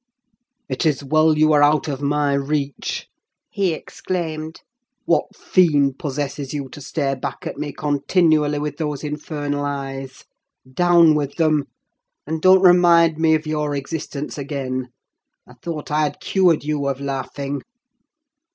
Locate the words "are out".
1.53-1.87